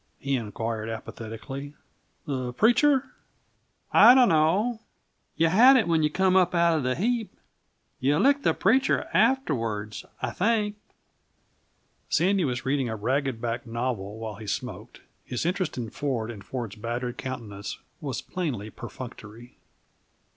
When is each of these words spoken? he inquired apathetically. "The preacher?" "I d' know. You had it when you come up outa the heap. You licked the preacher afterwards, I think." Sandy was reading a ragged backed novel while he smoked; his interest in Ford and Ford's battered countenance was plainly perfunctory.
he 0.17 0.35
inquired 0.35 0.89
apathetically. 0.89 1.75
"The 2.25 2.53
preacher?" 2.53 3.11
"I 3.93 4.15
d' 4.15 4.27
know. 4.27 4.79
You 5.35 5.49
had 5.49 5.75
it 5.77 5.87
when 5.87 6.01
you 6.01 6.09
come 6.09 6.35
up 6.35 6.55
outa 6.55 6.81
the 6.81 6.95
heap. 6.95 7.37
You 7.99 8.17
licked 8.17 8.41
the 8.41 8.55
preacher 8.55 9.07
afterwards, 9.13 10.03
I 10.19 10.31
think." 10.31 10.75
Sandy 12.09 12.45
was 12.45 12.65
reading 12.65 12.89
a 12.89 12.95
ragged 12.95 13.39
backed 13.39 13.67
novel 13.67 14.17
while 14.17 14.37
he 14.37 14.47
smoked; 14.47 15.01
his 15.23 15.45
interest 15.45 15.77
in 15.77 15.91
Ford 15.91 16.31
and 16.31 16.43
Ford's 16.43 16.77
battered 16.77 17.19
countenance 17.19 17.77
was 17.99 18.23
plainly 18.23 18.71
perfunctory. 18.71 19.55